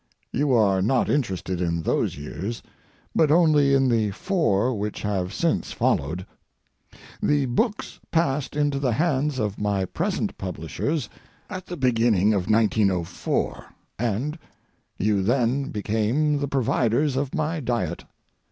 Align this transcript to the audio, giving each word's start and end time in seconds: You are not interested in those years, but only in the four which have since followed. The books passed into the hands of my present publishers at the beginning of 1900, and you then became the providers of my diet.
You 0.31 0.51
are 0.55 0.81
not 0.81 1.11
interested 1.11 1.61
in 1.61 1.83
those 1.83 2.17
years, 2.17 2.63
but 3.13 3.29
only 3.29 3.75
in 3.75 3.87
the 3.87 4.09
four 4.09 4.73
which 4.73 5.03
have 5.03 5.31
since 5.31 5.73
followed. 5.73 6.25
The 7.21 7.45
books 7.45 7.99
passed 8.09 8.55
into 8.55 8.79
the 8.79 8.93
hands 8.93 9.37
of 9.37 9.61
my 9.61 9.85
present 9.85 10.35
publishers 10.39 11.07
at 11.51 11.67
the 11.67 11.77
beginning 11.77 12.33
of 12.33 12.49
1900, 12.49 13.63
and 13.99 14.39
you 14.97 15.21
then 15.21 15.65
became 15.69 16.39
the 16.39 16.47
providers 16.47 17.15
of 17.15 17.35
my 17.35 17.59
diet. 17.59 18.03